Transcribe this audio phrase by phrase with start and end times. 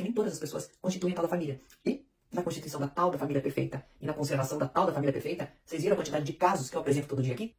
[0.00, 1.60] porque nem todas as pessoas constituem a tal da família.
[1.84, 5.12] E na constituição da tal da família perfeita e na conservação da tal da família
[5.12, 7.54] perfeita, vocês viram a quantidade de casos que eu apresento todo dia aqui?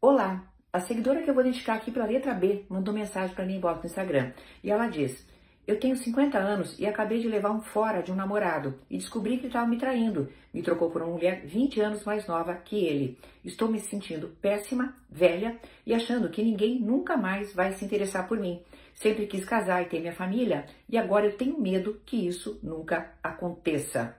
[0.00, 3.56] Olá, a seguidora que eu vou dedicar aqui pela letra B mandou mensagem para mim
[3.56, 4.32] em no Instagram.
[4.62, 5.26] E ela diz:
[5.64, 9.38] Eu tenho 50 anos e acabei de levar um fora de um namorado e descobri
[9.38, 10.28] que estava me traindo.
[10.52, 13.16] Me trocou por uma mulher 20 anos mais nova que ele.
[13.44, 15.56] Estou me sentindo péssima, velha
[15.86, 18.60] e achando que ninguém nunca mais vai se interessar por mim.
[18.92, 23.14] Sempre quis casar e ter minha família e agora eu tenho medo que isso nunca
[23.22, 24.16] aconteça.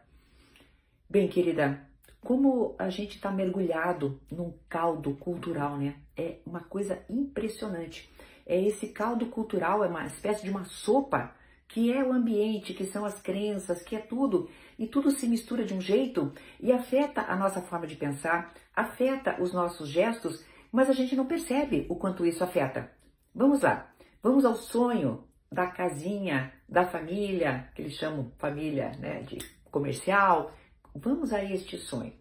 [1.09, 1.85] Bem, querida,
[2.21, 5.95] como a gente está mergulhado num caldo cultural, né?
[6.15, 8.09] É uma coisa impressionante.
[8.45, 11.33] É esse caldo cultural, é uma espécie de uma sopa
[11.67, 14.49] que é o ambiente, que são as crenças, que é tudo.
[14.77, 19.41] E tudo se mistura de um jeito e afeta a nossa forma de pensar, afeta
[19.41, 22.91] os nossos gestos, mas a gente não percebe o quanto isso afeta.
[23.33, 29.37] Vamos lá, vamos ao sonho da casinha, da família, que eles chamam família né, de
[29.71, 30.51] comercial,
[30.95, 32.13] Vamos a este sonho.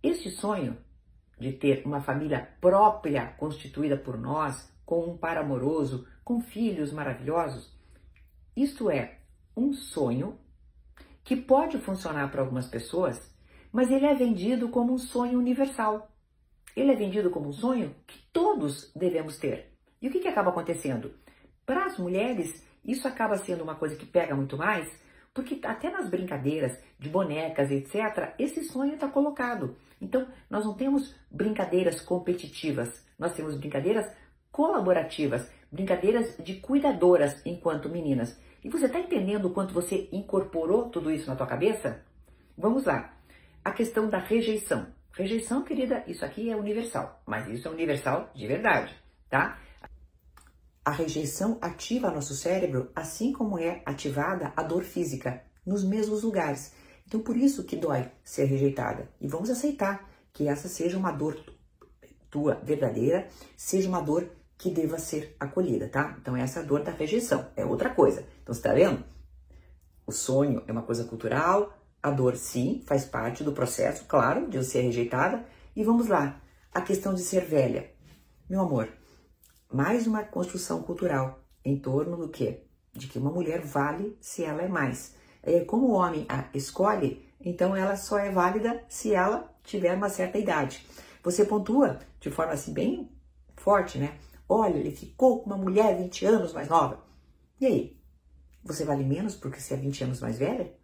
[0.00, 0.76] Este sonho
[1.36, 7.72] de ter uma família própria constituída por nós, com um par amoroso, com filhos maravilhosos,
[8.56, 9.18] isto é
[9.56, 10.36] um sonho
[11.22, 13.32] que pode funcionar para algumas pessoas,
[13.70, 16.10] mas ele é vendido como um sonho universal.
[16.74, 19.72] Ele é vendido como um sonho que todos devemos ter.
[20.02, 21.14] E o que, que acaba acontecendo?
[21.64, 24.90] Para as mulheres, isso acaba sendo uma coisa que pega muito mais,
[25.32, 29.76] porque até nas brincadeiras de bonecas, etc., esse sonho está colocado.
[30.00, 34.10] Então, nós não temos brincadeiras competitivas, nós temos brincadeiras
[34.50, 38.38] colaborativas, brincadeiras de cuidadoras enquanto meninas.
[38.62, 42.04] E você está entendendo o quanto você incorporou tudo isso na tua cabeça?
[42.56, 43.14] Vamos lá.
[43.64, 44.86] A questão da rejeição.
[45.12, 48.94] Rejeição, querida, isso aqui é universal, mas isso é universal de verdade,
[49.28, 49.58] tá?
[50.84, 56.74] A rejeição ativa nosso cérebro, assim como é ativada a dor física, nos mesmos lugares.
[57.06, 59.10] Então, por isso que dói ser rejeitada.
[59.20, 61.36] E vamos aceitar que essa seja uma dor
[62.30, 66.14] tua verdadeira, seja uma dor que deva ser acolhida, tá?
[66.20, 68.26] Então, essa é a dor da rejeição, é outra coisa.
[68.42, 69.02] Então, você tá vendo?
[70.06, 71.72] O sonho é uma coisa cultural,
[72.02, 75.46] a dor, sim, faz parte do processo, claro, de ser rejeitada.
[75.74, 76.42] E vamos lá,
[76.74, 77.90] a questão de ser velha.
[78.50, 78.86] Meu amor,
[79.72, 82.62] mais uma construção cultural em torno do que?
[82.92, 85.14] De que uma mulher vale se ela é mais.
[85.42, 90.10] É, como o homem a escolhe, então ela só é válida se ela tiver uma
[90.10, 90.86] certa idade.
[91.22, 93.10] Você pontua de forma assim bem
[93.56, 94.18] forte, né?
[94.52, 97.04] Olha, ele ficou com uma mulher 20 anos mais nova.
[97.60, 97.96] E aí?
[98.64, 100.74] Você vale menos porque você é 20 anos mais velha?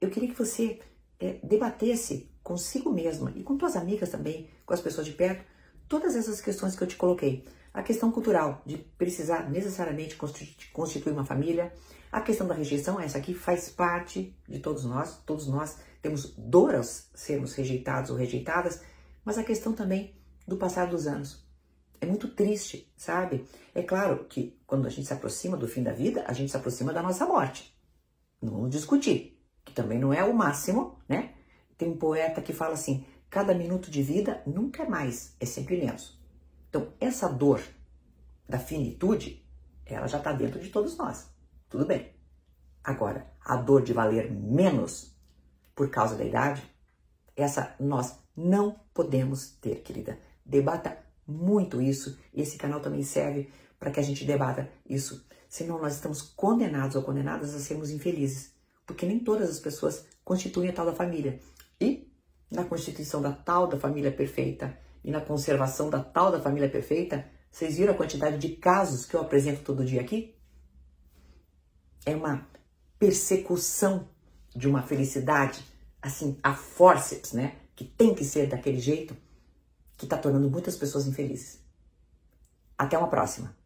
[0.00, 0.80] Eu queria que você
[1.20, 5.44] é, debatesse consigo mesma e com suas amigas também, com as pessoas de perto,
[5.86, 7.46] todas essas questões que eu te coloquei.
[7.72, 10.16] A questão cultural de precisar necessariamente
[10.72, 11.72] constituir uma família,
[12.10, 16.82] a questão da rejeição, essa aqui faz parte de todos nós, todos nós temos dor
[16.82, 18.82] sermos rejeitados ou rejeitadas,
[19.24, 20.16] mas a questão também
[20.48, 21.45] do passar dos anos.
[22.00, 23.46] É muito triste, sabe?
[23.74, 26.56] É claro que quando a gente se aproxima do fim da vida, a gente se
[26.56, 27.76] aproxima da nossa morte.
[28.40, 31.34] Não vamos discutir, que também não é o máximo, né?
[31.76, 35.76] Tem um poeta que fala assim: cada minuto de vida nunca é mais, é sempre
[35.76, 36.18] menos.
[36.68, 37.62] Então, essa dor
[38.48, 39.44] da finitude,
[39.84, 41.28] ela já está dentro de todos nós.
[41.68, 42.14] Tudo bem.
[42.82, 45.16] Agora, a dor de valer menos
[45.74, 46.62] por causa da idade,
[47.34, 50.18] essa nós não podemos ter, querida.
[50.44, 52.18] Debata muito isso.
[52.34, 55.26] Esse canal também serve para que a gente debata isso.
[55.48, 58.52] Senão nós estamos condenados ou condenadas a sermos infelizes.
[58.86, 61.40] Porque nem todas as pessoas constituem a tal da família.
[61.80, 62.10] E
[62.50, 67.26] na constituição da tal da família perfeita e na conservação da tal da família perfeita,
[67.50, 70.34] vocês viram a quantidade de casos que eu apresento todo dia aqui?
[72.04, 72.46] É uma
[72.98, 74.08] persecução
[74.54, 75.64] de uma felicidade,
[76.00, 77.56] assim, a forceps, né?
[77.74, 79.16] Que tem que ser daquele jeito,
[79.96, 81.60] que está tornando muitas pessoas infelizes.
[82.76, 83.56] Até uma próxima.